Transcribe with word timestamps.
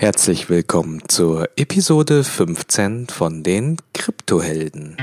Herzlich 0.00 0.48
willkommen 0.48 1.02
zur 1.08 1.50
Episode 1.56 2.24
15 2.24 3.08
von 3.08 3.42
den 3.42 3.76
Kryptohelden. 3.92 4.96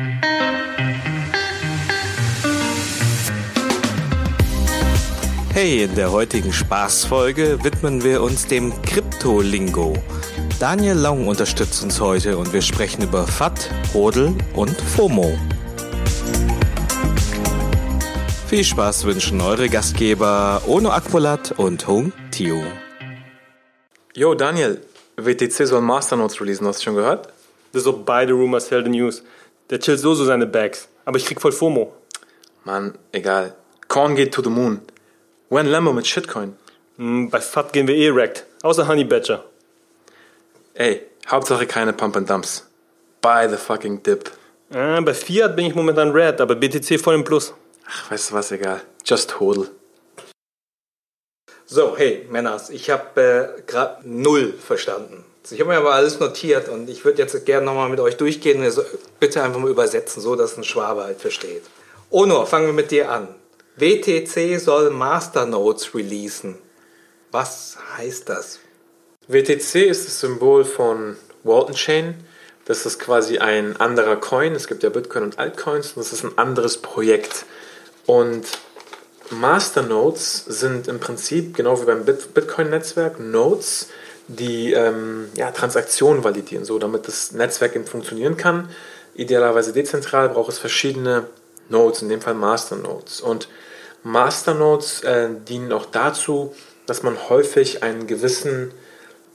Hey, 5.53 5.83
in 5.83 5.93
der 5.93 6.11
heutigen 6.11 6.51
Spaßfolge 6.51 7.63
widmen 7.63 8.04
wir 8.04 8.23
uns 8.23 8.47
dem 8.47 8.73
Kryptolingo. 8.81 9.93
Daniel 10.59 10.98
Long 10.98 11.27
unterstützt 11.27 11.84
uns 11.84 12.02
heute 12.02 12.36
und 12.36 12.52
wir 12.52 12.64
sprechen 12.64 13.04
über 13.04 13.27
FAT, 13.27 13.70
Hodel 13.93 14.34
und 14.55 14.82
FOMO. 14.82 15.38
Viel 18.48 18.64
Spaß 18.64 19.05
wünschen 19.05 19.41
eure 19.41 19.70
Gastgeber 19.70 20.64
Ono 20.66 20.89
Akvolat 20.89 21.52
und 21.52 21.86
Hung 21.88 22.14
Tio. 22.32 22.64
Yo, 24.18 24.34
Daniel, 24.34 24.81
WTC 25.18 25.68
soll 25.68 25.81
Masternodes 25.81 26.41
releasen, 26.41 26.66
hast 26.66 26.80
du 26.80 26.85
schon 26.85 26.95
gehört? 26.95 27.27
Das 27.71 27.81
ist 27.81 27.84
so 27.84 27.94
beide 27.94 28.34
Rumors 28.34 28.67
tell 28.67 28.84
the 28.84 28.89
news. 28.89 29.21
Der 29.70 29.80
chillt 29.80 29.99
so 29.99 30.16
so 30.16 30.25
seine 30.25 30.48
Bags. 30.48 30.88
Aber 31.05 31.17
ich 31.17 31.25
krieg 31.27 31.39
voll 31.39 31.52
FOMO. 31.52 31.94
Mann, 32.63 32.98
egal. 33.11 33.53
Korn 33.88 34.16
geht 34.16 34.34
to 34.34 34.41
the 34.41 34.49
moon. 34.49 34.81
When 35.49 35.67
Lambo 35.67 35.94
mit 35.94 36.08
Shitcoin. 36.08 36.55
Hm, 36.98 37.30
bei 37.30 37.39
FAT 37.39 37.73
gehen 37.73 37.88
wir 37.88 37.94
eh 37.94 38.09
wrecked. 38.09 38.48
Außer 38.63 38.88
Honey 38.88 39.03
Badger. 39.03 39.44
Ey, 40.73 41.03
Hauptsache 41.27 41.67
keine 41.67 41.94
Pump 41.94 42.17
and 42.17 42.27
Dumps. 42.27 42.66
Buy 43.22 43.47
the 43.47 43.58
fucking 43.58 44.02
dip. 44.02 44.31
Äh, 44.72 44.99
bei 45.02 45.13
Fiat 45.13 45.55
bin 45.55 45.67
ich 45.67 45.75
momentan 45.75 46.09
red, 46.09 46.41
aber 46.41 46.55
BTC 46.55 46.99
voll 46.99 47.13
im 47.13 47.23
Plus. 47.23 47.53
Ach, 47.88 48.09
weißt 48.09 48.31
du 48.31 48.34
was, 48.34 48.52
egal. 48.52 48.81
Just 49.05 49.39
hodl. 49.39 49.70
So, 51.70 51.98
hey, 51.98 52.26
Männers, 52.31 52.70
ich 52.70 52.89
habe 52.89 53.57
äh, 53.57 53.62
gerade 53.70 53.98
null 54.08 54.53
verstanden. 54.53 55.25
Ich 55.52 55.59
habe 55.59 55.71
mir 55.71 55.77
aber 55.77 55.95
alles 55.95 56.17
notiert 56.17 56.70
und 56.70 56.89
ich 56.89 57.03
würde 57.03 57.21
jetzt 57.21 57.45
gerne 57.45 57.66
nochmal 57.66 57.89
mit 57.89 57.99
euch 57.99 58.16
durchgehen. 58.16 58.63
Also 58.63 58.83
bitte 59.19 59.44
einfach 59.44 59.59
mal 59.59 59.69
übersetzen, 59.69 60.22
so 60.22 60.38
dass 60.38 60.55
ein 60.55 60.64
Schwabe 60.64 61.03
halt 61.03 61.19
versteht. 61.19 61.64
Ono, 62.09 62.45
fangen 62.45 62.67
wir 62.67 62.73
mit 62.73 62.92
dir 62.92 63.11
an. 63.11 63.27
WTC 63.75 64.61
soll 64.61 64.92
Masternodes 64.92 65.94
releasen. 65.94 66.55
Was 67.33 67.77
heißt 67.97 68.30
das? 68.30 68.59
WTC 69.27 69.89
ist 69.89 70.08
das 70.08 70.22
Symbol 70.22 70.64
von 70.64 71.17
Walton 71.44 71.75
Chain. 71.75 72.16
Das 72.64 72.86
ist 72.86 72.97
quasi 72.97 73.39
ein 73.39 73.75
anderer 73.75 74.16
Coin. 74.16 74.55
Es 74.55 74.67
gibt 74.67 74.83
ja 74.83 74.89
Bitcoin 74.89 75.23
und 75.23 75.38
Altcoins 75.38 75.92
und 75.92 75.97
das 75.97 76.14
ist 76.14 76.23
ein 76.23 76.38
anderes 76.38 76.77
Projekt. 76.77 77.45
Und 78.05 78.45
Masternodes 79.30 80.45
sind 80.45 80.88
im 80.88 81.00
Prinzip, 81.00 81.56
genau 81.56 81.81
wie 81.81 81.86
beim 81.86 82.06
Bitcoin-Netzwerk, 82.06 83.20
Nodes, 83.20 83.89
die 84.28 84.73
ähm, 84.73 85.30
ja, 85.36 85.52
Transaktionen 85.52 86.23
validieren, 86.23 86.66
so 86.66 86.80
damit 86.80 87.08
das 87.08 87.31
Netzwerk 87.31 87.75
eben 87.75 87.86
funktionieren 87.86 88.38
kann. 88.38 88.70
Idealerweise 89.16 89.73
dezentral 89.73 90.30
braucht 90.30 90.52
es 90.52 90.59
verschiedene 90.59 91.25
Nodes, 91.70 92.02
in 92.02 92.09
dem 92.09 92.22
Fall 92.22 92.33
Masternodes. 92.33 93.22
Und 93.22 93.48
Masternodes 94.03 95.02
äh, 95.03 95.30
dienen 95.48 95.72
auch 95.73 95.86
dazu, 95.86 96.53
dass 96.86 97.03
man 97.03 97.30
häufig 97.30 97.83
einen 97.83 98.08
gewissen 98.08 98.72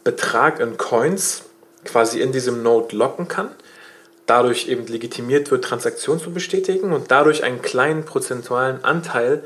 Betrag 0.04 0.60
in 0.60 0.76
Coins 0.76 1.42
quasi 1.84 2.20
in 2.20 2.32
diesem 2.32 2.62
Node 2.62 2.96
locken 2.96 3.28
kann, 3.28 3.50
dadurch 4.26 4.68
eben 4.68 4.86
legitimiert 4.86 5.50
wird, 5.50 5.64
Transaktionen 5.64 6.22
zu 6.22 6.32
bestätigen 6.32 6.92
und 6.92 7.10
dadurch 7.10 7.44
einen 7.44 7.60
kleinen 7.60 8.04
prozentualen 8.04 8.84
Anteil 8.84 9.42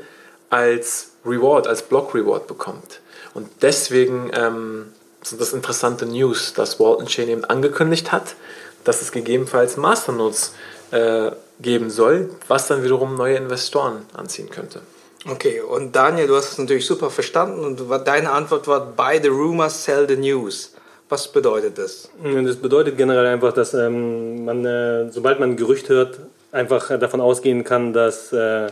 als 0.49 1.11
Reward, 1.25 1.67
als 1.67 1.83
Block 1.83 2.13
Reward 2.15 2.47
bekommt. 2.47 3.01
Und 3.33 3.49
deswegen 3.61 4.31
ähm, 4.33 4.85
sind 5.21 5.41
das 5.41 5.53
interessante 5.53 6.05
News, 6.05 6.53
dass 6.53 6.79
Walton 6.79 7.07
Chain 7.07 7.29
eben 7.29 7.45
angekündigt 7.45 8.11
hat, 8.11 8.35
dass 8.83 9.01
es 9.01 9.11
gegebenenfalls 9.11 9.77
Masternodes 9.77 10.53
äh, 10.91 11.31
geben 11.59 11.89
soll, 11.89 12.29
was 12.47 12.67
dann 12.67 12.83
wiederum 12.83 13.15
neue 13.15 13.35
Investoren 13.35 14.05
anziehen 14.13 14.49
könnte. 14.49 14.81
Okay, 15.29 15.59
und 15.59 15.95
Daniel, 15.95 16.27
du 16.27 16.35
hast 16.35 16.53
es 16.53 16.57
natürlich 16.57 16.85
super 16.85 17.09
verstanden 17.09 17.65
und 17.65 17.81
deine 18.07 18.31
Antwort 18.31 18.67
war, 18.67 18.85
buy 18.85 19.19
the 19.21 19.27
rumors, 19.27 19.83
sell 19.83 20.07
the 20.07 20.15
news. 20.15 20.73
Was 21.09 21.31
bedeutet 21.31 21.77
das? 21.77 22.09
Das 22.23 22.55
bedeutet 22.57 22.97
generell 22.97 23.25
einfach, 23.25 23.53
dass 23.53 23.73
ähm, 23.73 24.45
man, 24.45 24.65
äh, 24.65 25.09
sobald 25.11 25.39
man 25.39 25.51
ein 25.51 25.57
Gerücht 25.57 25.89
hört, 25.89 26.19
einfach 26.51 26.97
davon 26.99 27.21
ausgehen 27.21 27.63
kann, 27.63 27.93
dass 27.93 28.31
äh, 28.31 28.67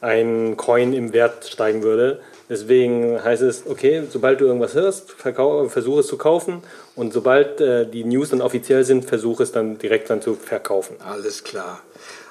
ein 0.00 0.56
Coin 0.56 0.92
im 0.92 1.12
Wert 1.12 1.46
steigen 1.46 1.82
würde. 1.82 2.20
Deswegen 2.48 3.22
heißt 3.22 3.42
es, 3.42 3.66
okay, 3.66 4.04
sobald 4.08 4.40
du 4.40 4.44
irgendwas 4.44 4.74
hörst, 4.74 5.10
versuche 5.10 6.00
es 6.00 6.06
zu 6.06 6.16
kaufen 6.16 6.62
und 6.94 7.12
sobald 7.12 7.60
äh, 7.60 7.86
die 7.86 8.04
News 8.04 8.30
dann 8.30 8.40
offiziell 8.40 8.84
sind, 8.84 9.04
versuche 9.04 9.42
es 9.42 9.50
dann 9.50 9.78
direkt 9.78 10.10
dann 10.10 10.22
zu 10.22 10.34
verkaufen. 10.34 10.96
Alles 11.04 11.42
klar. 11.42 11.80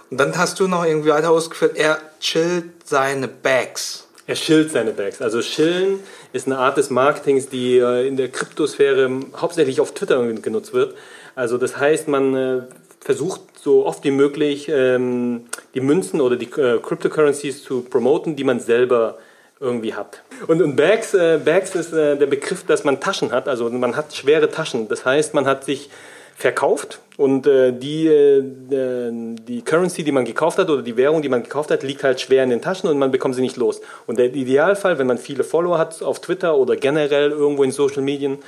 Und 0.10 0.20
dann 0.20 0.38
hast 0.38 0.60
du 0.60 0.68
noch 0.68 0.86
irgendwie 0.86 1.10
weiter 1.10 1.32
ausgeführt, 1.32 1.76
er 1.76 1.98
chillt 2.22 2.66
seine 2.86 3.28
Bags. 3.28 4.08
Er 4.28 4.36
chillt 4.36 4.72
seine 4.72 4.92
Bags. 4.92 5.22
Also 5.22 5.42
chillen 5.42 6.00
ist 6.32 6.48
eine 6.48 6.58
Art 6.58 6.78
des 6.78 6.90
Marketings, 6.90 7.50
die 7.50 7.78
äh, 7.78 8.08
in 8.08 8.16
der 8.16 8.30
Kryptosphäre 8.30 9.10
hauptsächlich 9.36 9.82
auf 9.82 9.94
Twitter 9.94 10.26
genutzt 10.34 10.74
wird. 10.74 10.96
Also 11.36 11.58
das 11.58 11.78
heißt, 11.78 12.08
man 12.08 12.36
äh, 12.36 12.62
versucht 13.06 13.42
so 13.62 13.86
oft 13.86 14.04
wie 14.04 14.12
möglich 14.12 14.68
ähm, 14.68 15.46
die 15.76 15.80
Münzen 15.80 16.22
oder 16.22 16.36
die 16.36 16.50
äh, 16.60 16.80
Cryptocurrencies 16.80 17.64
zu 17.64 17.82
promoten, 17.82 18.36
die 18.36 18.44
man 18.44 18.60
selber 18.60 19.20
irgendwie 19.60 19.94
hat. 19.94 20.24
Und, 20.48 20.60
und 20.60 20.76
Bags, 20.76 21.14
äh, 21.14 21.38
Bags 21.38 21.76
ist 21.76 21.94
äh, 21.94 22.18
der 22.18 22.26
Begriff, 22.26 22.66
dass 22.66 22.84
man 22.84 23.00
Taschen 23.00 23.32
hat. 23.32 23.48
Also 23.48 23.70
man 23.70 23.96
hat 23.96 24.16
schwere 24.16 24.50
Taschen. 24.50 24.88
Das 24.88 25.06
heißt, 25.06 25.36
man 25.36 25.46
hat 25.46 25.64
sich 25.66 25.92
verkauft 26.36 27.00
und 27.16 27.46
äh, 27.46 27.72
die, 27.72 28.08
äh, 28.08 28.42
die 28.44 29.62
Currency, 29.62 30.04
die 30.04 30.12
man 30.12 30.26
gekauft 30.26 30.58
hat 30.58 30.70
oder 30.72 30.82
die 30.82 30.98
Währung, 30.98 31.22
die 31.22 31.30
man 31.30 31.44
gekauft 31.44 31.70
hat, 31.70 31.84
liegt 31.84 32.04
halt 32.04 32.20
schwer 32.20 32.44
in 32.44 32.50
den 32.50 32.62
Taschen 32.62 32.90
und 32.90 32.98
man 32.98 33.12
bekommt 33.12 33.36
sie 33.36 33.42
nicht 33.42 33.56
los. 33.56 33.82
Und 34.08 34.18
der 34.18 34.34
Idealfall, 34.34 34.98
wenn 34.98 35.08
man 35.08 35.20
viele 35.20 35.44
Follower 35.44 35.78
hat 35.78 36.02
auf 36.02 36.22
Twitter 36.22 36.58
oder 36.58 36.76
generell 36.76 37.30
irgendwo 37.30 37.64
in 37.64 37.72
Social 37.72 38.02
Medien, 38.02 38.40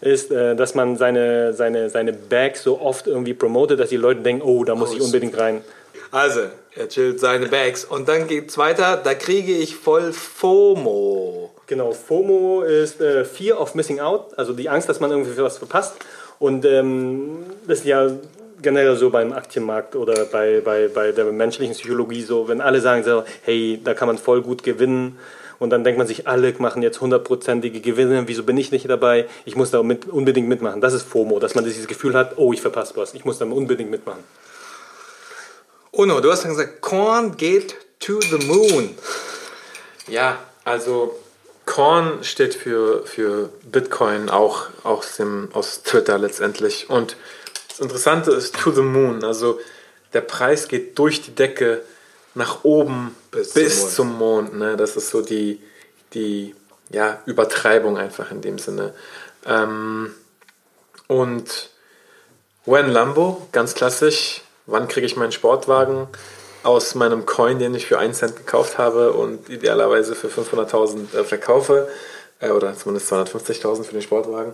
ist, 0.00 0.30
äh, 0.30 0.56
dass 0.56 0.74
man 0.74 0.96
seine, 0.96 1.52
seine, 1.52 1.90
seine 1.90 2.12
Bags 2.12 2.62
so 2.62 2.80
oft 2.80 3.06
irgendwie 3.06 3.34
promotet, 3.34 3.80
dass 3.80 3.90
die 3.90 3.96
Leute 3.96 4.20
denken, 4.20 4.42
oh, 4.42 4.64
da 4.64 4.74
muss 4.74 4.92
oh, 4.92 4.96
ich 4.96 5.02
unbedingt 5.02 5.38
rein. 5.38 5.62
Also, 6.10 6.40
er 6.74 6.88
chillt 6.88 7.20
seine 7.20 7.46
Bags. 7.46 7.84
Und 7.84 8.08
dann 8.08 8.26
geht's 8.26 8.58
weiter, 8.58 9.00
da 9.02 9.14
kriege 9.14 9.52
ich 9.52 9.76
voll 9.76 10.12
FOMO. 10.12 11.50
Genau, 11.66 11.92
FOMO 11.92 12.62
ist 12.62 13.00
äh, 13.00 13.24
Fear 13.24 13.60
of 13.60 13.74
Missing 13.74 14.00
Out, 14.00 14.36
also 14.36 14.52
die 14.52 14.68
Angst, 14.68 14.88
dass 14.88 14.98
man 14.98 15.10
irgendwie 15.10 15.36
was 15.40 15.58
verpasst. 15.58 15.94
Und 16.38 16.64
ähm, 16.64 17.44
das 17.68 17.80
ist 17.80 17.84
ja 17.86 18.10
generell 18.62 18.96
so 18.96 19.10
beim 19.10 19.32
Aktienmarkt 19.32 19.94
oder 19.94 20.24
bei, 20.24 20.60
bei, 20.64 20.88
bei 20.88 21.12
der 21.12 21.26
menschlichen 21.26 21.74
Psychologie 21.74 22.22
so, 22.22 22.48
wenn 22.48 22.60
alle 22.60 22.80
sagen 22.80 23.04
so, 23.04 23.24
hey, 23.42 23.80
da 23.82 23.94
kann 23.94 24.08
man 24.08 24.18
voll 24.18 24.42
gut 24.42 24.62
gewinnen 24.62 25.18
und 25.60 25.68
dann 25.70 25.84
denkt 25.84 25.98
man 25.98 26.06
sich, 26.06 26.26
alle 26.26 26.52
machen 26.58 26.82
jetzt 26.82 27.00
hundertprozentige 27.02 27.80
Gewinne, 27.80 28.26
wieso 28.26 28.42
bin 28.42 28.56
ich 28.56 28.72
nicht 28.72 28.88
dabei? 28.88 29.28
Ich 29.44 29.56
muss 29.56 29.70
da 29.70 29.82
mit, 29.82 30.08
unbedingt 30.08 30.48
mitmachen. 30.48 30.80
Das 30.80 30.94
ist 30.94 31.02
FOMO, 31.06 31.38
dass 31.38 31.54
man 31.54 31.64
dieses 31.64 31.86
Gefühl 31.86 32.14
hat, 32.14 32.38
oh, 32.38 32.54
ich 32.54 32.62
verpasse 32.62 32.96
was, 32.96 33.12
ich 33.12 33.26
muss 33.26 33.38
da 33.38 33.44
unbedingt 33.44 33.90
mitmachen. 33.90 34.24
Uno, 35.92 36.20
du 36.20 36.32
hast 36.32 36.44
dann 36.44 36.52
gesagt, 36.52 36.80
Korn 36.80 37.36
geht 37.36 37.76
to 38.00 38.20
the 38.22 38.46
moon. 38.46 38.96
Ja, 40.08 40.38
also 40.64 41.14
Korn 41.66 42.24
steht 42.24 42.54
für, 42.54 43.04
für 43.04 43.50
Bitcoin, 43.70 44.30
auch 44.30 44.68
aus, 44.82 45.16
dem, 45.16 45.50
aus 45.52 45.82
Twitter 45.82 46.18
letztendlich. 46.18 46.88
Und 46.88 47.16
das 47.68 47.80
Interessante 47.80 48.30
ist 48.30 48.56
to 48.56 48.72
the 48.72 48.80
moon, 48.80 49.24
also 49.24 49.60
der 50.14 50.22
Preis 50.22 50.68
geht 50.68 50.98
durch 50.98 51.20
die 51.20 51.34
Decke 51.34 51.82
nach 52.34 52.64
oben 52.64 53.14
bis, 53.30 53.54
bis 53.54 53.94
zum 53.94 54.18
Mond. 54.18 54.50
Zum 54.50 54.58
Mond 54.58 54.70
ne? 54.70 54.76
Das 54.76 54.96
ist 54.96 55.10
so 55.10 55.22
die, 55.22 55.60
die 56.14 56.54
ja, 56.90 57.20
Übertreibung 57.26 57.98
einfach 57.98 58.30
in 58.30 58.40
dem 58.40 58.58
Sinne. 58.58 58.94
Ähm, 59.46 60.14
und 61.06 61.70
When 62.66 62.90
Lambo, 62.90 63.48
ganz 63.52 63.74
klassisch, 63.74 64.42
wann 64.66 64.86
kriege 64.86 65.06
ich 65.06 65.16
meinen 65.16 65.32
Sportwagen? 65.32 66.08
Aus 66.62 66.94
meinem 66.94 67.24
Coin, 67.24 67.58
den 67.58 67.74
ich 67.74 67.86
für 67.86 67.98
1 67.98 68.18
Cent 68.18 68.36
gekauft 68.36 68.76
habe 68.76 69.14
und 69.14 69.48
idealerweise 69.48 70.14
für 70.14 70.28
500.000 70.28 71.16
äh, 71.16 71.24
verkaufe, 71.24 71.88
äh, 72.38 72.50
oder 72.50 72.76
zumindest 72.76 73.10
250.000 73.12 73.84
für 73.84 73.92
den 73.92 74.02
Sportwagen. 74.02 74.52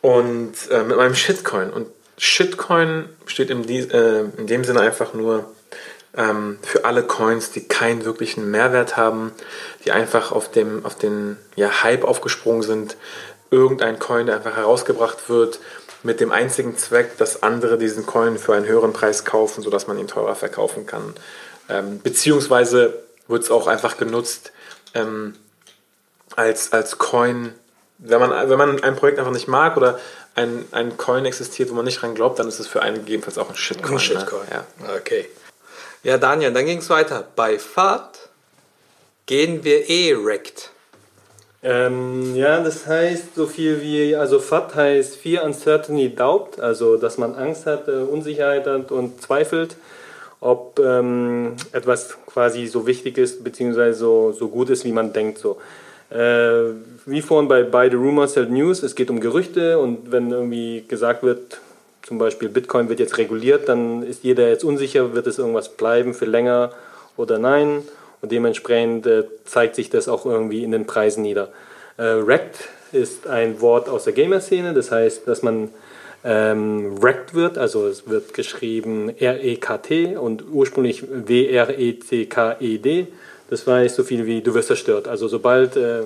Und 0.00 0.54
äh, 0.70 0.82
mit 0.82 0.96
meinem 0.96 1.14
Shitcoin. 1.14 1.70
Und 1.70 1.86
Shitcoin 2.18 3.08
steht 3.26 3.50
in, 3.50 3.62
die, 3.62 3.78
äh, 3.78 4.26
in 4.36 4.48
dem 4.48 4.64
Sinne 4.64 4.80
einfach 4.80 5.14
nur 5.14 5.44
ähm, 6.16 6.58
für 6.62 6.84
alle 6.84 7.02
Coins, 7.02 7.50
die 7.50 7.66
keinen 7.66 8.04
wirklichen 8.04 8.50
Mehrwert 8.50 8.96
haben, 8.96 9.32
die 9.84 9.92
einfach 9.92 10.32
auf, 10.32 10.50
dem, 10.50 10.84
auf 10.84 10.94
den 10.94 11.36
ja, 11.56 11.82
Hype 11.82 12.04
aufgesprungen 12.04 12.62
sind. 12.62 12.96
Irgendein 13.50 13.98
Coin, 13.98 14.26
der 14.26 14.36
einfach 14.36 14.56
herausgebracht 14.56 15.28
wird, 15.28 15.60
mit 16.02 16.20
dem 16.20 16.32
einzigen 16.32 16.76
Zweck, 16.76 17.16
dass 17.18 17.42
andere 17.42 17.78
diesen 17.78 18.06
Coin 18.06 18.38
für 18.38 18.54
einen 18.54 18.66
höheren 18.66 18.92
Preis 18.92 19.24
kaufen, 19.24 19.62
sodass 19.62 19.86
man 19.86 19.98
ihn 19.98 20.08
teurer 20.08 20.34
verkaufen 20.34 20.86
kann. 20.86 21.14
Ähm, 21.68 22.00
beziehungsweise 22.00 23.02
wird 23.28 23.44
es 23.44 23.50
auch 23.50 23.66
einfach 23.66 23.96
genutzt 23.96 24.52
ähm, 24.94 25.34
als, 26.34 26.72
als 26.72 26.98
Coin, 26.98 27.54
wenn 27.98 28.20
man, 28.20 28.50
wenn 28.50 28.58
man 28.58 28.82
ein 28.82 28.96
Projekt 28.96 29.18
einfach 29.18 29.32
nicht 29.32 29.48
mag 29.48 29.76
oder 29.76 29.98
ein, 30.34 30.64
ein 30.72 30.96
Coin 30.96 31.24
existiert, 31.24 31.70
wo 31.70 31.74
man 31.74 31.84
nicht 31.84 32.02
dran 32.02 32.14
glaubt, 32.14 32.38
dann 32.38 32.48
ist 32.48 32.58
es 32.58 32.66
für 32.66 32.82
einen 32.82 32.96
gegebenenfalls 32.96 33.38
auch 33.38 33.48
ein 33.48 33.56
Shitcoin. 33.56 33.94
Ein 33.94 34.00
Shitcoin. 34.00 34.46
Ne? 34.50 34.64
Ja. 34.86 34.94
Okay. 34.96 35.28
Ja, 36.04 36.18
Daniel, 36.18 36.52
dann 36.52 36.66
ging 36.66 36.78
es 36.78 36.90
weiter. 36.90 37.24
Bei 37.36 37.60
FAT 37.60 38.28
gehen 39.26 39.62
wir 39.62 39.88
eh 39.88 40.16
wrecked. 40.16 40.70
Ähm, 41.62 42.34
ja, 42.34 42.60
das 42.60 42.88
heißt 42.88 43.36
so 43.36 43.46
viel 43.46 43.80
wie, 43.80 44.16
also 44.16 44.40
FAT 44.40 44.74
heißt 44.74 45.16
Fear, 45.16 45.44
Uncertainty, 45.44 46.12
Doubt, 46.12 46.58
also 46.58 46.96
dass 46.96 47.18
man 47.18 47.36
Angst 47.36 47.66
hat, 47.66 47.86
äh, 47.86 47.92
Unsicherheit 47.92 48.66
hat 48.66 48.90
und 48.90 49.22
zweifelt, 49.22 49.76
ob 50.40 50.80
ähm, 50.80 51.54
etwas 51.70 52.16
quasi 52.26 52.66
so 52.66 52.84
wichtig 52.84 53.16
ist, 53.16 53.44
beziehungsweise 53.44 53.96
so, 53.96 54.32
so 54.32 54.48
gut 54.48 54.70
ist, 54.70 54.84
wie 54.84 54.90
man 54.90 55.12
denkt. 55.12 55.38
So. 55.38 55.58
Äh, 56.10 56.72
wie 57.06 57.22
vorhin 57.22 57.46
bei 57.46 57.62
By 57.62 57.88
the 57.88 57.96
Rumors 57.96 58.34
Held 58.34 58.50
News, 58.50 58.82
es 58.82 58.96
geht 58.96 59.08
um 59.08 59.20
Gerüchte 59.20 59.78
und 59.78 60.10
wenn 60.10 60.32
irgendwie 60.32 60.84
gesagt 60.88 61.22
wird, 61.22 61.60
zum 62.02 62.18
Beispiel 62.18 62.48
Bitcoin 62.48 62.88
wird 62.88 63.00
jetzt 63.00 63.18
reguliert, 63.18 63.68
dann 63.68 64.02
ist 64.02 64.24
jeder 64.24 64.48
jetzt 64.48 64.64
unsicher, 64.64 65.14
wird 65.14 65.26
es 65.26 65.38
irgendwas 65.38 65.70
bleiben 65.70 66.14
für 66.14 66.24
länger 66.24 66.72
oder 67.16 67.38
nein. 67.38 67.82
Und 68.20 68.30
dementsprechend 68.30 69.06
äh, 69.06 69.24
zeigt 69.44 69.74
sich 69.74 69.90
das 69.90 70.08
auch 70.08 70.26
irgendwie 70.26 70.62
in 70.62 70.70
den 70.70 70.86
Preisen 70.86 71.22
nieder. 71.22 71.48
Äh, 71.96 72.04
Rect 72.04 72.68
ist 72.92 73.26
ein 73.26 73.60
Wort 73.60 73.88
aus 73.88 74.04
der 74.04 74.12
Gamer-Szene, 74.12 74.74
das 74.74 74.90
heißt, 74.90 75.26
dass 75.26 75.42
man 75.42 75.70
ähm, 76.24 77.02
wrecked 77.02 77.34
wird, 77.34 77.58
also 77.58 77.88
es 77.88 78.08
wird 78.08 78.32
geschrieben 78.32 79.12
R-E-K-T 79.18 80.16
und 80.16 80.44
ursprünglich 80.52 81.04
W-R-E-C-K-E-D. 81.08 83.08
Das 83.50 83.66
heißt 83.66 83.96
so 83.96 84.04
viel 84.04 84.26
wie 84.26 84.40
du 84.40 84.54
wirst 84.54 84.68
zerstört. 84.68 85.08
Also 85.08 85.28
sobald 85.28 85.76
äh, 85.76 86.02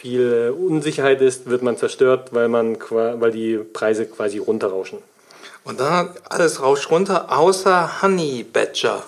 viel 0.00 0.54
Unsicherheit 0.56 1.20
ist, 1.20 1.50
wird 1.50 1.62
man 1.62 1.76
zerstört, 1.76 2.28
weil, 2.32 2.48
man, 2.48 2.78
weil 2.90 3.32
die 3.32 3.56
Preise 3.56 4.06
quasi 4.06 4.38
runterrauschen. 4.38 4.98
Und 5.64 5.80
dann 5.80 6.10
alles 6.28 6.62
rauscht 6.62 6.90
runter, 6.90 7.36
außer 7.36 8.02
Honey 8.02 8.44
Badger. 8.50 9.02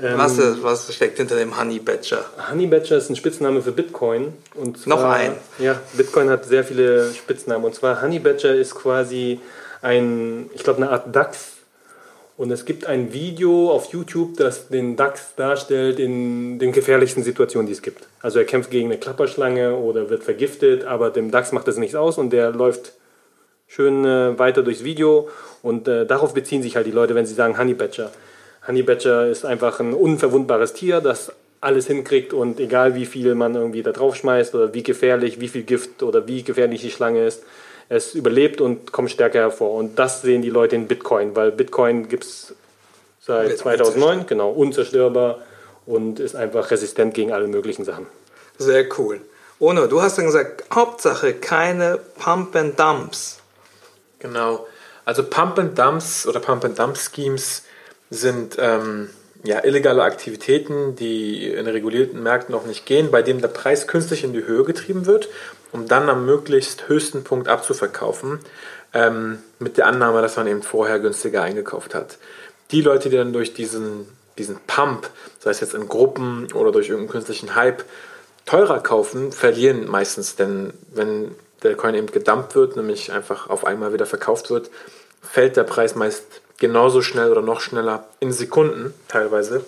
Ähm, 0.00 0.18
was, 0.18 0.38
ist, 0.38 0.62
was 0.62 0.94
steckt 0.94 1.18
hinter 1.18 1.36
dem 1.36 1.58
Honey 1.58 1.78
Badger? 1.78 2.24
Honey 2.50 2.66
Badger 2.66 2.96
ist 2.96 3.10
ein 3.10 3.16
Spitzname 3.16 3.62
für 3.62 3.72
Bitcoin. 3.72 4.34
Und 4.54 4.78
zwar, 4.78 4.96
Noch 4.96 5.04
ein? 5.04 5.32
Ja, 5.58 5.80
Bitcoin 5.92 6.30
hat 6.30 6.44
sehr 6.46 6.64
viele 6.64 7.12
Spitznamen. 7.12 7.64
Und 7.64 7.74
zwar 7.74 8.02
Honey 8.02 8.18
Badger 8.18 8.54
ist 8.54 8.74
quasi 8.74 9.40
ein, 9.82 10.50
ich 10.54 10.64
glaube, 10.64 10.82
eine 10.82 10.90
Art 10.90 11.14
DAX. 11.14 11.55
Und 12.36 12.50
es 12.50 12.66
gibt 12.66 12.86
ein 12.86 13.14
Video 13.14 13.70
auf 13.70 13.92
YouTube, 13.92 14.36
das 14.36 14.68
den 14.68 14.94
DAX 14.96 15.34
darstellt 15.36 15.98
in 15.98 16.58
den 16.58 16.72
gefährlichsten 16.72 17.22
Situationen, 17.22 17.66
die 17.66 17.72
es 17.72 17.80
gibt. 17.80 18.06
Also 18.20 18.38
er 18.38 18.44
kämpft 18.44 18.70
gegen 18.70 18.88
eine 18.88 18.98
Klapperschlange 18.98 19.74
oder 19.74 20.10
wird 20.10 20.22
vergiftet, 20.22 20.84
aber 20.84 21.08
dem 21.08 21.30
DAX 21.30 21.52
macht 21.52 21.66
das 21.66 21.78
nichts 21.78 21.94
aus 21.94 22.18
und 22.18 22.30
der 22.30 22.50
läuft 22.50 22.92
schön 23.66 24.04
äh, 24.04 24.38
weiter 24.38 24.62
durchs 24.62 24.84
Video. 24.84 25.30
Und 25.62 25.88
äh, 25.88 26.04
darauf 26.04 26.34
beziehen 26.34 26.62
sich 26.62 26.76
halt 26.76 26.86
die 26.86 26.90
Leute, 26.90 27.14
wenn 27.14 27.24
sie 27.24 27.34
sagen 27.34 27.58
Honey 27.58 27.74
Badger. 27.74 28.10
Honey 28.66 28.82
Badger 28.82 29.28
ist 29.28 29.46
einfach 29.46 29.80
ein 29.80 29.94
unverwundbares 29.94 30.74
Tier, 30.74 31.00
das 31.00 31.32
alles 31.62 31.86
hinkriegt 31.86 32.34
und 32.34 32.60
egal 32.60 32.94
wie 32.94 33.06
viel 33.06 33.34
man 33.34 33.54
irgendwie 33.54 33.82
da 33.82 33.92
drauf 33.92 34.14
schmeißt 34.14 34.54
oder 34.54 34.74
wie 34.74 34.82
gefährlich, 34.82 35.40
wie 35.40 35.48
viel 35.48 35.62
Gift 35.62 36.02
oder 36.02 36.28
wie 36.28 36.42
gefährlich 36.42 36.82
die 36.82 36.90
Schlange 36.90 37.26
ist, 37.26 37.42
es 37.88 38.14
überlebt 38.14 38.60
und 38.60 38.92
kommt 38.92 39.10
stärker 39.10 39.40
hervor. 39.40 39.74
Und 39.74 39.98
das 39.98 40.22
sehen 40.22 40.42
die 40.42 40.50
Leute 40.50 40.76
in 40.76 40.88
Bitcoin, 40.88 41.36
weil 41.36 41.52
Bitcoin 41.52 42.08
gibt 42.08 42.24
es 42.24 42.54
seit 43.20 43.56
2009, 43.58 44.26
genau, 44.26 44.50
unzerstörbar 44.50 45.38
und 45.84 46.20
ist 46.20 46.36
einfach 46.36 46.70
resistent 46.70 47.14
gegen 47.14 47.32
alle 47.32 47.46
möglichen 47.46 47.84
Sachen. 47.84 48.06
Sehr 48.58 48.86
cool. 48.98 49.20
Ono, 49.58 49.86
du 49.86 50.02
hast 50.02 50.18
dann 50.18 50.26
gesagt, 50.26 50.64
Hauptsache 50.72 51.34
keine 51.34 51.98
Pump 52.18 52.54
and 52.56 52.78
Dumps. 52.78 53.38
Genau. 54.18 54.66
Also 55.04 55.22
Pump 55.22 55.58
and 55.58 55.78
Dumps 55.78 56.26
oder 56.26 56.40
Pump 56.40 56.64
and 56.64 56.78
Dump 56.78 56.98
Schemes 56.98 57.62
sind 58.10 58.56
ähm, 58.58 59.10
ja, 59.44 59.64
illegale 59.64 60.02
Aktivitäten, 60.02 60.96
die 60.96 61.46
in 61.46 61.66
regulierten 61.66 62.22
Märkten 62.22 62.52
noch 62.52 62.66
nicht 62.66 62.86
gehen, 62.86 63.10
bei 63.10 63.22
denen 63.22 63.40
der 63.40 63.48
Preis 63.48 63.86
künstlich 63.86 64.24
in 64.24 64.32
die 64.32 64.44
Höhe 64.44 64.64
getrieben 64.64 65.06
wird, 65.06 65.28
um 65.72 65.86
dann 65.86 66.08
am 66.08 66.26
möglichst 66.26 66.88
höchsten 66.88 67.24
Punkt 67.24 67.48
abzuverkaufen, 67.48 68.40
ähm, 68.94 69.38
mit 69.58 69.76
der 69.76 69.86
Annahme, 69.86 70.22
dass 70.22 70.36
man 70.36 70.46
eben 70.46 70.62
vorher 70.62 70.98
günstiger 70.98 71.42
eingekauft 71.42 71.94
hat. 71.94 72.18
Die 72.70 72.80
Leute, 72.80 73.10
die 73.10 73.16
dann 73.16 73.32
durch 73.32 73.54
diesen, 73.54 74.06
diesen 74.38 74.58
Pump, 74.66 75.08
sei 75.38 75.50
es 75.50 75.60
jetzt 75.60 75.74
in 75.74 75.88
Gruppen 75.88 76.52
oder 76.52 76.72
durch 76.72 76.88
irgendeinen 76.88 77.12
künstlichen 77.12 77.54
Hype, 77.54 77.84
teurer 78.46 78.80
kaufen, 78.80 79.32
verlieren 79.32 79.88
meistens, 79.88 80.36
denn 80.36 80.72
wenn 80.92 81.34
der 81.62 81.74
Coin 81.76 81.94
eben 81.94 82.06
gedumpt 82.06 82.54
wird, 82.54 82.76
nämlich 82.76 83.12
einfach 83.12 83.48
auf 83.48 83.66
einmal 83.66 83.92
wieder 83.92 84.06
verkauft 84.06 84.50
wird, 84.50 84.70
fällt 85.22 85.56
der 85.56 85.64
Preis 85.64 85.94
meist 85.94 86.24
genauso 86.58 87.02
schnell 87.02 87.30
oder 87.30 87.42
noch 87.42 87.60
schneller 87.60 88.08
in 88.20 88.32
Sekunden 88.32 88.94
teilweise, 89.08 89.64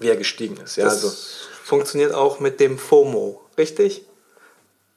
wie 0.00 0.08
er 0.08 0.16
gestiegen 0.16 0.56
ist. 0.58 0.76
Ja, 0.76 0.84
das 0.84 1.04
also 1.04 1.16
funktioniert 1.64 2.12
auch 2.12 2.40
mit 2.40 2.60
dem 2.60 2.78
FOMO, 2.78 3.40
richtig? 3.58 4.04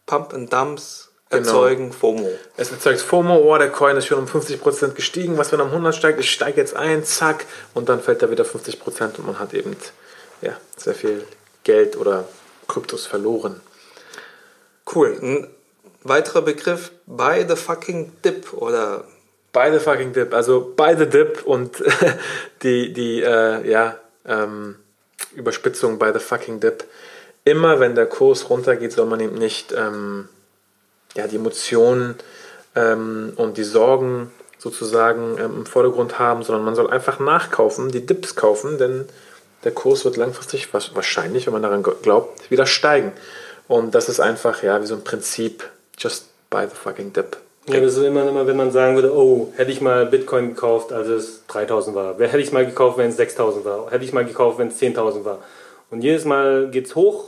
Pump 0.06 0.34
and 0.34 0.52
Dumps 0.52 1.10
erzeugen 1.30 1.90
genau. 1.90 1.96
FOMO. 1.96 2.31
Es 2.58 2.72
erzeugt 2.72 3.02
FOMO, 3.02 3.38
oh, 3.38 3.58
der 3.58 3.72
Coin 3.72 3.96
ist 3.98 4.08
schon 4.08 4.20
um 4.20 4.26
50% 4.26 4.90
gestiegen, 4.94 5.38
was 5.38 5.52
wenn 5.52 5.60
er 5.60 5.66
um 5.66 5.72
100 5.72 5.96
steigt, 5.96 6.20
ich 6.20 6.31
steige 6.31 6.60
jetzt 6.60 6.76
ein, 6.76 7.04
zack, 7.06 7.46
und 7.74 7.90
dann 7.90 8.02
fällt 8.02 8.22
er 8.22 8.32
wieder 8.32 8.44
50% 8.44 9.18
und 9.18 9.25
man 9.25 9.40
hat 9.40 9.54
eben 9.54 9.75
ja, 10.42 10.58
sehr 10.75 10.96
viel 10.96 11.25
Geld 11.64 11.98
oder 11.98 12.28
Kryptos 12.68 13.06
verloren. 13.06 13.62
Cool. 14.94 15.18
Ein 15.22 15.48
weiterer 16.04 16.42
Begriff, 16.42 16.92
buy 17.06 17.46
the 17.48 17.56
fucking 17.56 18.12
dip 18.24 18.54
oder 18.54 19.06
By 19.51 19.72
the 19.72 19.80
fucking 19.80 20.13
dip, 20.13 20.34
also 20.34 20.62
by 20.62 20.96
the 20.98 21.07
dip 21.07 21.44
und 21.46 21.84
die, 22.63 22.94
die 22.94 23.22
äh, 23.22 23.69
ja, 23.69 23.98
ähm, 24.25 24.75
Überspitzung 25.34 25.98
by 25.98 26.12
the 26.13 26.19
fucking 26.19 26.60
dip. 26.60 26.84
Immer 27.46 27.80
wenn 27.80 27.96
der 27.96 28.06
Kurs 28.06 28.50
runtergeht, 28.50 28.92
soll 28.92 29.07
man 29.07 29.19
eben 29.19 29.36
nicht 29.36 29.74
ähm, 29.74 30.30
ja, 31.16 31.28
die 31.28 31.38
Emotionen 31.38 32.16
ähm, 32.75 33.34
und 33.38 33.57
die 33.57 33.63
Sorgen 33.63 34.31
sozusagen 34.57 35.38
ähm, 35.40 35.57
im 35.57 35.66
Vordergrund 35.66 36.19
haben, 36.19 36.44
sondern 36.44 36.66
man 36.66 36.75
soll 36.75 36.90
einfach 36.90 37.19
nachkaufen, 37.19 37.90
die 37.90 38.06
Dips 38.06 38.36
kaufen, 38.36 38.78
denn 38.78 39.07
der 39.63 39.72
Kurs 39.72 40.06
wird 40.06 40.18
langfristig 40.18 40.74
wahrscheinlich, 40.74 41.46
wenn 41.46 41.54
man 41.54 41.63
daran 41.63 41.84
glaubt, 41.84 42.50
wieder 42.51 42.66
steigen. 42.66 43.12
Und 43.68 43.94
das 43.94 44.10
ist 44.10 44.19
einfach 44.19 44.63
ja 44.63 44.81
wie 44.81 44.86
so 44.86 44.96
ein 44.96 45.04
Prinzip, 45.04 45.68
just 45.98 46.28
by 46.50 46.66
the 46.69 46.75
fucking 46.75 47.13
dip. 47.13 47.38
Ja, 47.69 47.80
das 47.80 47.98
ist 47.98 48.04
immer, 48.04 48.27
immer, 48.27 48.48
wenn 48.48 48.57
man 48.57 48.71
sagen 48.71 48.95
würde, 48.95 49.16
oh, 49.16 49.54
hätte 49.56 49.71
ich 49.71 49.81
mal 49.81 50.05
Bitcoin 50.05 50.50
gekauft, 50.50 50.91
als 50.91 51.08
es 51.08 51.46
3000 51.48 51.96
war. 51.96 52.17
Hätte 52.17 52.39
ich 52.39 52.51
mal 52.51 52.65
gekauft, 52.65 52.98
wenn 52.98 53.10
es 53.10 53.17
6000 53.17 53.63
war. 53.65 53.91
Hätte 53.91 54.03
ich 54.03 54.13
mal 54.13 54.25
gekauft, 54.25 54.58
wenn 54.58 54.70
es 54.70 54.79
10.000 54.79 55.24
war. 55.25 55.39
Und 55.91 56.01
jedes 56.01 56.25
Mal 56.25 56.70
geht 56.70 56.88
es 56.88 56.96
hoch 56.96 57.25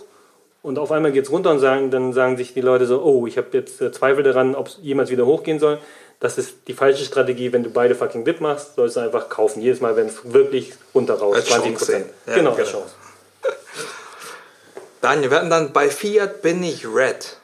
und 0.62 0.78
auf 0.78 0.92
einmal 0.92 1.12
geht 1.12 1.26
es 1.26 1.32
runter 1.32 1.52
und 1.52 1.60
sagen, 1.60 1.92
dann 1.92 2.14
sagen 2.14 2.38
sich 2.38 2.54
die 2.54 2.62
Leute 2.62 2.86
so, 2.86 3.02
oh, 3.02 3.26
ich 3.26 3.38
habe 3.38 3.48
jetzt 3.54 3.82
äh, 3.82 3.92
Zweifel 3.92 4.24
daran, 4.24 4.56
ob 4.56 4.68
es 4.68 4.78
jemals 4.82 5.10
wieder 5.10 5.26
hochgehen 5.26 5.60
soll. 5.60 5.80
Das 6.20 6.38
ist 6.38 6.54
die 6.68 6.74
falsche 6.74 7.04
Strategie, 7.04 7.52
wenn 7.52 7.64
du 7.64 7.72
beide 7.72 7.96
fucking 7.96 8.26
Dip 8.26 8.42
machst, 8.42 8.76
sollst 8.76 8.96
du 8.96 9.00
einfach 9.00 9.28
kaufen. 9.28 9.62
Jedes 9.62 9.82
Mal, 9.82 9.96
wenn 9.96 10.06
es 10.06 10.34
wirklich 10.34 10.74
runter 10.94 11.16
raus, 11.16 11.44
20 11.46 11.76
Prozent. 11.76 12.06
Ja, 12.28 12.36
genau, 12.36 12.52
als 12.52 12.70
Chance. 12.70 12.94
Daniel, 15.02 15.32
wir 15.32 15.38
hatten 15.38 15.50
dann 15.50 15.74
bei 15.74 15.90
Fiat 15.90 16.44
bin 16.44 16.62
ich 16.64 16.86
red. 16.86 17.38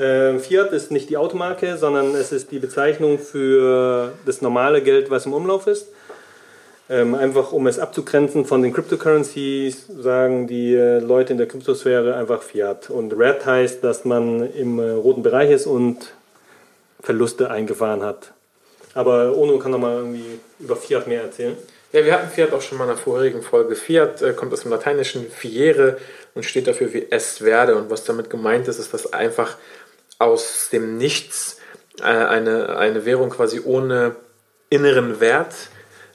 Äh, 0.00 0.38
Fiat 0.38 0.72
ist 0.72 0.90
nicht 0.90 1.10
die 1.10 1.18
Automarke, 1.18 1.76
sondern 1.76 2.14
es 2.14 2.32
ist 2.32 2.50
die 2.50 2.58
Bezeichnung 2.58 3.18
für 3.18 4.12
das 4.24 4.40
normale 4.40 4.82
Geld, 4.82 5.10
was 5.10 5.26
im 5.26 5.34
Umlauf 5.34 5.66
ist. 5.66 5.88
Ähm, 6.88 7.14
einfach 7.14 7.52
um 7.52 7.66
es 7.66 7.78
abzugrenzen 7.78 8.46
von 8.46 8.62
den 8.62 8.72
Cryptocurrencies, 8.72 9.86
sagen 9.88 10.46
die 10.46 10.74
äh, 10.74 10.98
Leute 11.00 11.32
in 11.32 11.38
der 11.38 11.46
Kryptosphäre 11.46 12.16
einfach 12.16 12.42
Fiat. 12.42 12.88
Und 12.88 13.12
Red 13.12 13.44
heißt, 13.44 13.84
dass 13.84 14.04
man 14.04 14.50
im 14.54 14.78
äh, 14.78 14.90
roten 14.90 15.22
Bereich 15.22 15.50
ist 15.50 15.66
und 15.66 16.14
Verluste 17.02 17.50
eingefahren 17.50 18.02
hat. 18.02 18.32
Aber 18.94 19.36
Ono 19.36 19.58
kann 19.58 19.70
noch 19.70 19.78
mal 19.78 19.98
irgendwie 19.98 20.40
über 20.58 20.76
Fiat 20.76 21.06
mehr 21.06 21.22
erzählen. 21.22 21.56
Ja, 21.92 22.04
wir 22.04 22.12
hatten 22.14 22.30
Fiat 22.30 22.52
auch 22.52 22.62
schon 22.62 22.78
mal 22.78 22.84
in 22.84 22.90
einer 22.90 22.98
vorherigen 22.98 23.42
Folge. 23.42 23.76
Fiat 23.76 24.22
äh, 24.22 24.32
kommt 24.32 24.52
aus 24.52 24.62
dem 24.62 24.70
lateinischen 24.70 25.30
Fiere 25.30 25.98
und 26.34 26.44
steht 26.44 26.66
dafür 26.66 26.92
wie 26.92 27.06
es 27.10 27.42
werde. 27.42 27.76
Und 27.76 27.90
was 27.90 28.04
damit 28.04 28.30
gemeint 28.30 28.66
ist, 28.66 28.78
ist, 28.78 28.94
dass 28.94 29.12
einfach 29.12 29.56
aus 30.20 30.68
dem 30.70 30.96
Nichts 30.96 31.56
äh, 31.98 32.04
eine, 32.04 32.76
eine 32.76 33.04
Währung 33.04 33.30
quasi 33.30 33.60
ohne 33.64 34.14
inneren 34.68 35.18
Wert 35.18 35.54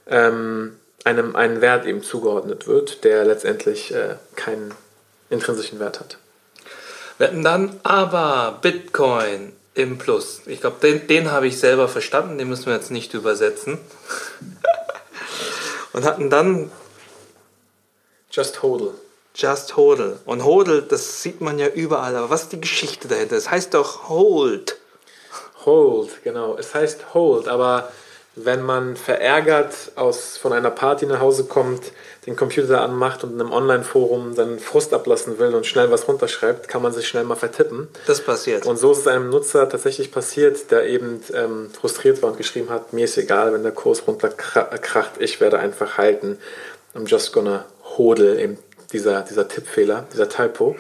ähm, 0.08 0.78
einem 1.04 1.36
einen 1.36 1.62
Wert 1.62 1.86
eben 1.86 2.02
zugeordnet 2.04 2.68
wird, 2.68 3.04
der 3.04 3.26
letztendlich 3.26 3.94
äh, 3.94 4.16
keinen 4.36 4.74
intrinsischen 5.30 5.80
Wert 5.80 6.00
hat. 6.00 6.18
Wir 7.18 7.28
hatten 7.28 7.44
dann 7.44 7.80
aber 7.84 8.60
Bitcoin 8.62 9.54
im 9.74 9.98
Plus. 9.98 10.42
Ich 10.46 10.62
glaube, 10.62 10.78
den, 10.82 11.08
den 11.08 11.32
habe 11.32 11.48
ich 11.48 11.60
selber 11.60 11.88
verstanden, 11.88 12.38
den 12.38 12.50
müssen 12.50 12.68
wir 12.68 12.74
jetzt 12.74 12.92
nicht 12.92 13.14
übersetzen. 13.14 13.78
Und 15.94 16.06
hatten 16.06 16.30
dann 16.30 16.72
Just 18.32 18.62
Hodl. 18.62 18.94
Just 19.36 19.76
Hodl. 19.76 20.18
Und 20.26 20.46
Hodl, 20.46 20.82
das 20.82 21.22
sieht 21.22 21.42
man 21.42 21.60
ja 21.60 21.68
überall. 21.68 22.16
Aber 22.16 22.30
was 22.30 22.44
ist 22.44 22.54
die 22.54 22.62
Geschichte 22.62 23.08
dahinter? 23.08 23.36
Das 23.36 23.52
heißt 23.52 23.74
doch 23.74 24.08
Hold. 24.10 24.78
Hold, 25.66 26.24
genau. 26.24 26.56
Es 26.58 26.74
heißt 26.74 27.14
Hold, 27.14 27.48
aber 27.48 27.92
wenn 28.36 28.62
man 28.62 28.98
verärgert 28.98 29.74
aus, 29.96 30.38
von 30.38 30.52
einer 30.52 30.70
Party 30.70 31.06
nach 31.06 31.22
Hause 31.22 31.46
kommt, 31.46 31.92
den 32.26 32.36
Computer 32.36 32.82
anmacht 32.82 33.24
und 33.24 33.34
in 33.34 33.42
einem 33.42 33.54
Online-Forum 33.54 34.36
dann 34.36 34.60
Frust 34.60 34.94
ablassen 34.94 35.40
will 35.40 35.54
und 35.54 35.66
schnell 35.66 35.90
was 35.90 36.08
runterschreibt, 36.08 36.68
kann 36.68 36.82
man 36.82 36.92
sich 36.92 37.08
schnell 37.08 37.24
mal 37.24 37.36
vertippen. 37.36 37.88
Das 38.08 38.22
passiert. 38.22 38.66
Und 38.66 38.78
so 38.78 38.92
ist 38.92 39.00
es 39.00 39.08
einem 39.08 39.30
Nutzer 39.30 39.70
tatsächlich 39.70 40.12
passiert, 40.12 40.70
der 40.72 40.86
eben 40.86 41.22
ähm, 41.34 41.70
frustriert 41.72 42.22
war 42.22 42.32
und 42.32 42.38
geschrieben 42.38 42.70
hat, 42.70 42.92
mir 42.92 43.06
ist 43.06 43.18
egal, 43.18 43.54
wenn 43.54 43.64
der 43.64 43.72
Kurs 43.72 44.06
runterkracht, 44.06 45.12
ich 45.20 45.40
werde 45.40 45.60
einfach 45.60 45.98
halten. 45.98 46.38
I'm 46.94 47.08
just 47.08 47.32
gonna 47.32 47.66
hodl, 47.98 48.38
eben 48.40 48.58
dieser, 48.96 49.22
dieser 49.22 49.48
Tippfehler, 49.48 50.06
dieser 50.12 50.30
Typo. 50.30 50.76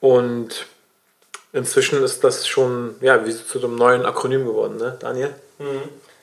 Und 0.00 0.66
inzwischen 1.52 2.02
ist 2.02 2.24
das 2.24 2.48
schon 2.48 2.94
ja, 3.00 3.26
wie 3.26 3.32
zu 3.32 3.58
einem 3.58 3.76
neuen 3.76 4.04
Akronym 4.06 4.46
geworden, 4.46 4.78
ne, 4.78 4.96
Daniel? 4.98 5.30
Mhm. 5.58 5.82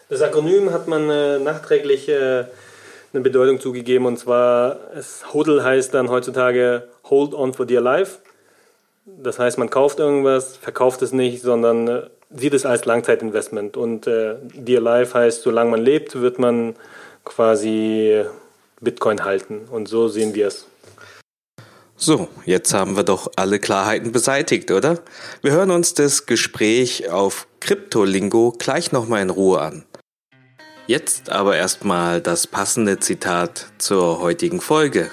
Das 0.10 0.22
Akronym 0.22 0.72
hat 0.72 0.88
man 0.88 1.10
äh, 1.10 1.38
nachträglich 1.38 2.10
äh, 2.10 2.46
eine 3.13 3.22
Bedeutung 3.22 3.60
zugegeben 3.60 4.06
und 4.06 4.17
zwar, 4.17 4.79
es, 4.96 5.34
HODL 5.34 5.63
heißt 5.63 5.94
dann 5.94 6.10
heutzutage 6.10 6.88
Hold 7.10 7.34
on 7.34 7.53
for 7.53 7.65
dear 7.65 7.82
life. 7.82 8.20
Das 9.06 9.39
heißt, 9.39 9.58
man 9.58 9.70
kauft 9.70 10.00
irgendwas, 10.00 10.58
verkauft 10.58 11.01
es 11.01 11.13
nicht, 11.13 11.41
sondern 11.41 11.88
äh, 11.88 12.01
sieht 12.36 12.53
es 12.53 12.65
als 12.65 12.86
Langzeitinvestment. 12.86 13.77
Und 13.77 14.08
äh, 14.08 14.36
dear 14.53 14.82
life 14.82 15.13
heißt, 15.13 15.44
solange 15.44 15.72
man 15.72 15.82
lebt, 15.82 16.20
wird 16.20 16.39
man 16.39 16.75
quasi 17.24 18.24
Bitcoin 18.82 19.24
halten. 19.24 19.67
Und 19.72 19.88
so 19.88 20.08
sehen 20.08 20.34
wir 20.34 20.48
es. 20.48 20.67
So, 22.00 22.27
jetzt 22.46 22.75
haben 22.75 22.96
wir 22.96 23.01
doch 23.01 23.32
alle 23.38 23.58
Klarheiten 23.58 24.12
beseitigt, 24.12 24.70
oder? 24.70 25.00
Wir 25.42 25.54
hören 25.54 25.72
uns 25.72 25.96
das 25.96 26.27
Gespräch 26.27 27.10
auf 27.10 27.48
Kryptolingo 27.60 28.54
gleich 28.56 28.92
nochmal 28.92 29.24
in 29.24 29.32
Ruhe 29.32 29.60
an. 29.60 29.84
Jetzt 30.86 31.32
aber 31.32 31.58
erstmal 31.58 32.22
das 32.22 32.46
passende 32.46 33.00
Zitat 33.00 33.66
zur 33.80 34.22
heutigen 34.22 34.62
Folge. 34.62 35.10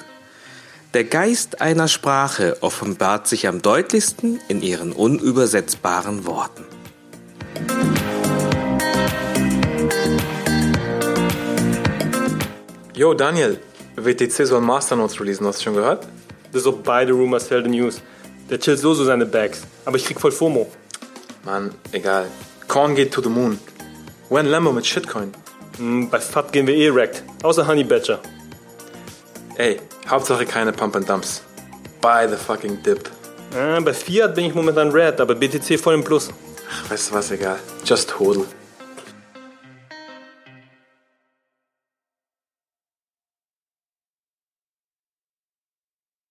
Der 0.92 1.04
Geist 1.04 1.62
einer 1.62 1.88
Sprache 1.88 2.58
offenbart 2.60 3.28
sich 3.28 3.48
am 3.48 3.62
deutlichsten 3.62 4.38
in 4.48 4.60
ihren 4.60 4.92
unübersetzbaren 4.92 6.26
Worten. 6.26 6.66
Yo, 12.94 13.14
Daniel, 13.14 13.58
WTC 13.96 14.46
soll 14.46 14.60
Masternotes 14.60 15.18
releasen, 15.18 15.46
hast 15.46 15.60
du 15.60 15.64
schon 15.64 15.74
gehört? 15.74 16.06
Das 16.54 16.62
ist 16.62 16.68
auch 16.68 16.78
beide 16.84 17.12
Rumors 17.12 17.48
tell 17.48 17.64
the 17.64 17.68
news. 17.68 18.00
Der 18.48 18.60
chillt 18.60 18.78
so 18.78 18.94
so 18.94 19.04
seine 19.04 19.26
Bags. 19.26 19.62
Aber 19.84 19.96
ich 19.96 20.04
krieg 20.04 20.20
voll 20.20 20.30
FOMO. 20.30 20.70
Mann, 21.44 21.74
egal. 21.90 22.26
Korn 22.68 22.94
geht 22.94 23.12
to 23.12 23.20
the 23.20 23.28
moon. 23.28 23.58
When 24.28 24.46
Lambo 24.46 24.70
mit 24.70 24.86
Shitcoin. 24.86 25.34
Hm, 25.78 26.08
bei 26.10 26.20
FAT 26.20 26.52
gehen 26.52 26.68
wir 26.68 26.76
eh 26.76 26.94
wrecked. 26.94 27.24
Außer 27.42 27.66
Honey 27.66 27.82
Badger. 27.82 28.20
Ey, 29.56 29.80
Hauptsache 30.08 30.46
keine 30.46 30.72
Pump 30.72 30.94
and 30.94 31.08
Dumps. 31.08 31.42
Buy 32.00 32.28
the 32.28 32.36
fucking 32.36 32.80
dip. 32.84 33.10
Äh, 33.52 33.80
bei 33.80 33.92
Fiat 33.92 34.36
bin 34.36 34.44
ich 34.44 34.54
momentan 34.54 34.92
red, 34.92 35.20
aber 35.20 35.34
BTC 35.34 35.76
voll 35.76 35.94
im 35.94 36.04
Plus. 36.04 36.30
Ach, 36.70 36.90
weißt 36.90 37.10
du 37.10 37.14
was, 37.16 37.32
egal. 37.32 37.58
Just 37.84 38.16
hodl. 38.20 38.46